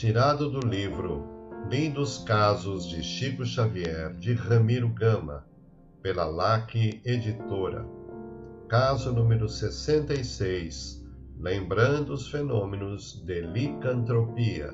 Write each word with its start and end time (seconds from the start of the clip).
Retirado 0.00 0.48
do 0.48 0.60
livro 0.60 1.26
Lindos 1.68 2.18
Casos 2.18 2.88
de 2.88 3.02
Chico 3.02 3.44
Xavier, 3.44 4.14
de 4.14 4.32
Ramiro 4.32 4.88
Gama, 4.90 5.44
pela 6.00 6.24
LAC 6.24 7.02
Editora. 7.04 7.84
Caso 8.68 9.12
número 9.12 9.48
66. 9.48 11.04
Lembrando 11.40 12.12
os 12.12 12.30
fenômenos 12.30 13.20
de 13.26 13.40
licantropia. 13.40 14.72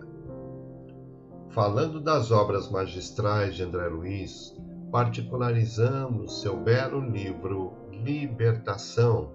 Falando 1.49 2.03
das 2.03 2.31
obras 2.31 2.71
magistrais 2.71 3.57
de 3.57 3.63
André 3.63 3.89
Luiz, 3.89 4.55
particularizamos 4.93 6.43
seu 6.43 6.55
belo 6.61 7.01
livro 7.01 7.73
Libertação, 7.91 9.33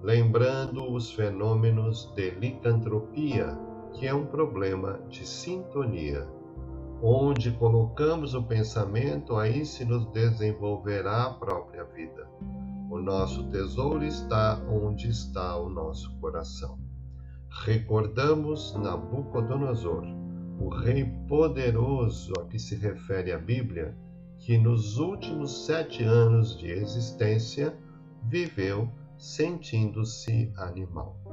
lembrando 0.00 0.92
os 0.92 1.10
fenômenos 1.10 2.12
de 2.14 2.30
licantropia 2.30 3.73
que 3.94 4.06
é 4.06 4.14
um 4.14 4.26
problema 4.26 5.00
de 5.08 5.26
sintonia. 5.26 6.26
Onde 7.02 7.52
colocamos 7.52 8.34
o 8.34 8.42
pensamento, 8.42 9.36
aí 9.36 9.64
se 9.64 9.84
nos 9.84 10.06
desenvolverá 10.06 11.24
a 11.24 11.34
própria 11.34 11.84
vida. 11.84 12.28
O 12.90 12.98
nosso 12.98 13.48
tesouro 13.50 14.04
está 14.04 14.60
onde 14.68 15.08
está 15.08 15.56
o 15.56 15.68
nosso 15.68 16.14
coração. 16.18 16.78
Recordamos 17.48 18.74
Nabucodonosor, 18.74 20.04
o 20.58 20.68
rei 20.68 21.04
poderoso 21.28 22.32
a 22.40 22.44
que 22.44 22.58
se 22.58 22.74
refere 22.74 23.32
a 23.32 23.38
Bíblia, 23.38 23.96
que 24.38 24.58
nos 24.58 24.98
últimos 24.98 25.66
sete 25.66 26.02
anos 26.02 26.58
de 26.58 26.70
existência 26.70 27.76
viveu 28.22 28.88
sentindo-se 29.16 30.52
animal 30.56 31.23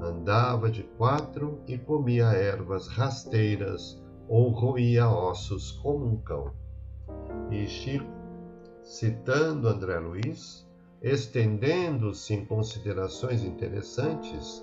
andava 0.00 0.70
de 0.70 0.82
quatro 0.82 1.60
e 1.66 1.76
comia 1.76 2.26
ervas 2.26 2.88
rasteiras 2.88 4.02
ou 4.28 4.50
roía 4.50 5.08
ossos 5.08 5.72
como 5.72 6.06
um 6.06 6.16
cão. 6.16 6.52
E 7.50 7.66
Chico, 7.66 8.06
citando 8.82 9.68
André 9.68 9.98
Luiz, 9.98 10.66
estendendo-se 11.02 12.34
em 12.34 12.44
considerações 12.44 13.42
interessantes, 13.42 14.62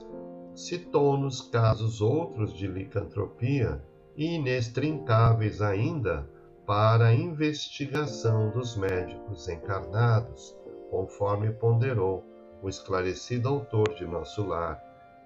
citou-nos 0.53 1.41
casos 1.41 2.01
outros 2.01 2.53
de 2.53 2.67
licantropia 2.67 3.83
inextrincáveis 4.15 5.61
ainda 5.61 6.27
para 6.65 7.07
a 7.07 7.13
investigação 7.13 8.49
dos 8.51 8.75
médicos 8.75 9.47
encarnados, 9.47 10.55
conforme 10.89 11.51
ponderou 11.51 12.23
o 12.61 12.69
esclarecido 12.69 13.49
autor 13.49 13.93
de 13.95 14.05
nosso 14.05 14.45
lar, 14.47 14.81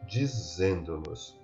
dizendo-nos: 0.07 1.39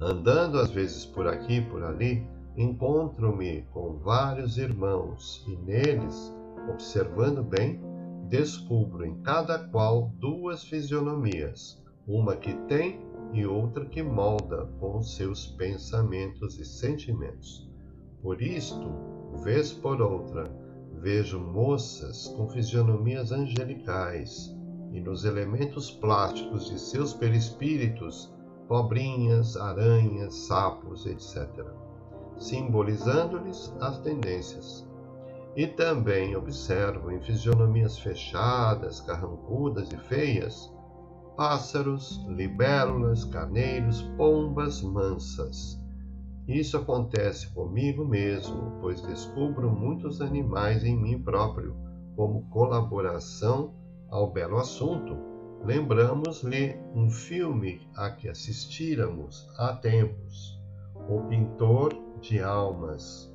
Andando 0.00 0.58
às 0.58 0.70
vezes 0.70 1.04
por 1.04 1.26
aqui 1.26 1.54
e 1.54 1.64
por 1.64 1.82
ali, 1.82 2.26
encontro-me 2.56 3.62
com 3.72 3.98
vários 3.98 4.58
irmãos 4.58 5.44
e 5.46 5.56
neles, 5.56 6.34
observando 6.68 7.42
bem, 7.42 7.80
descubro 8.28 9.04
em 9.04 9.20
cada 9.22 9.58
qual 9.58 10.12
duas 10.18 10.64
fisionomias, 10.64 11.82
uma 12.06 12.36
que 12.36 12.54
tem 12.66 13.00
e 13.32 13.46
outra 13.46 13.86
que 13.86 14.02
molda 14.02 14.66
com 14.78 15.02
seus 15.02 15.46
pensamentos 15.46 16.58
e 16.58 16.64
sentimentos. 16.64 17.68
Por 18.22 18.42
isto, 18.42 18.88
vez 19.42 19.72
por 19.72 20.00
outra, 20.00 20.50
vejo 21.00 21.38
moças 21.38 22.28
com 22.28 22.48
fisionomias 22.48 23.30
angelicais, 23.30 24.54
e 24.92 25.00
nos 25.00 25.24
elementos 25.24 25.90
plásticos 25.90 26.68
de 26.70 26.78
seus 26.78 27.12
perispíritos, 27.12 28.32
cobrinhas, 28.66 29.56
aranhas, 29.56 30.34
sapos, 30.34 31.06
etc., 31.06 31.48
simbolizando-lhes 32.36 33.74
as 33.80 33.98
tendências. 33.98 34.86
E 35.56 35.66
também 35.66 36.36
observo 36.36 37.10
em 37.10 37.20
fisionomias 37.20 37.98
fechadas, 37.98 39.00
carrancudas 39.00 39.90
e 39.90 39.96
feias, 39.96 40.72
pássaros, 41.36 42.24
libélulas, 42.28 43.24
carneiros, 43.24 44.02
pombas 44.16 44.82
mansas. 44.82 45.80
Isso 46.46 46.76
acontece 46.76 47.52
comigo 47.52 48.04
mesmo, 48.04 48.78
pois 48.80 49.02
descubro 49.02 49.70
muitos 49.70 50.20
animais 50.20 50.84
em 50.84 50.96
mim 50.96 51.22
próprio, 51.22 51.76
como 52.16 52.48
colaboração 52.50 53.74
ao 54.10 54.30
belo 54.30 54.56
assunto, 54.56 55.16
lembramos-lhe 55.64 56.76
um 56.94 57.10
filme 57.10 57.80
a 57.94 58.10
que 58.10 58.28
assistíramos 58.28 59.46
há 59.56 59.74
tempos, 59.74 60.58
O 61.08 61.20
Pintor 61.28 61.94
de 62.20 62.40
Almas. 62.40 63.32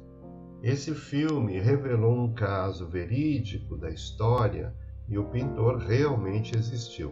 Esse 0.62 0.96
filme 0.96 1.60
revelou 1.60 2.14
um 2.14 2.34
caso 2.34 2.88
verídico 2.88 3.78
da 3.78 3.90
história 3.90 4.74
e 5.08 5.18
o 5.18 5.26
pintor 5.26 5.78
realmente 5.78 6.58
existiu. 6.58 7.12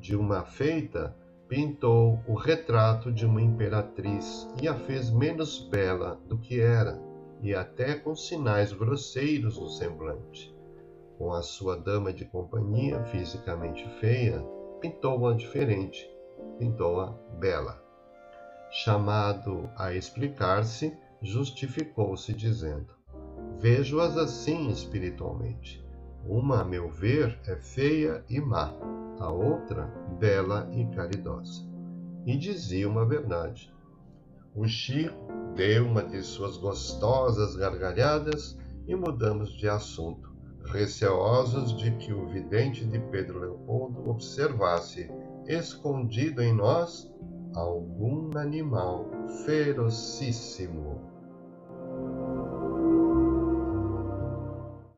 De 0.00 0.16
uma 0.16 0.42
feita, 0.42 1.14
pintou 1.48 2.18
o 2.26 2.34
retrato 2.34 3.12
de 3.12 3.26
uma 3.26 3.42
imperatriz 3.42 4.48
e 4.60 4.66
a 4.66 4.74
fez 4.74 5.10
menos 5.10 5.68
bela 5.68 6.18
do 6.26 6.38
que 6.38 6.60
era, 6.60 6.98
e 7.42 7.54
até 7.54 7.94
com 7.94 8.16
sinais 8.16 8.72
grosseiros 8.72 9.58
no 9.58 9.68
semblante 9.68 10.55
com 11.18 11.32
a 11.32 11.42
sua 11.42 11.76
dama 11.76 12.12
de 12.12 12.24
companhia 12.24 13.02
fisicamente 13.04 13.88
feia, 14.00 14.40
pintou-a 14.80 15.34
diferente, 15.34 16.08
pintou-a 16.58 17.10
bela. 17.38 17.82
Chamado 18.70 19.70
a 19.76 19.94
explicar-se, 19.94 20.96
justificou-se 21.22 22.32
dizendo: 22.34 22.94
Vejo-as 23.58 24.16
assim 24.16 24.68
espiritualmente. 24.68 25.84
Uma, 26.28 26.62
a 26.62 26.64
meu 26.64 26.90
ver, 26.90 27.38
é 27.46 27.56
feia 27.56 28.24
e 28.28 28.40
má, 28.40 28.74
a 29.20 29.30
outra, 29.30 29.86
bela 30.18 30.68
e 30.72 30.84
caridosa. 30.86 31.64
E 32.26 32.36
dizia 32.36 32.88
uma 32.88 33.06
verdade. 33.06 33.72
O 34.54 34.66
Chico 34.66 35.14
deu 35.54 35.86
uma 35.86 36.02
de 36.02 36.20
suas 36.22 36.56
gostosas 36.56 37.54
gargalhadas 37.54 38.58
e 38.86 38.96
mudamos 38.96 39.52
de 39.52 39.68
assunto 39.68 40.35
receosos 40.66 41.76
de 41.76 41.90
que 41.92 42.12
o 42.12 42.26
vidente 42.26 42.84
de 42.84 42.98
Pedro 42.98 43.40
Leopoldo 43.40 44.08
observasse, 44.10 45.10
escondido 45.46 46.42
em 46.42 46.52
nós, 46.52 47.10
algum 47.54 48.36
animal 48.36 49.10
ferocíssimo 49.44 51.15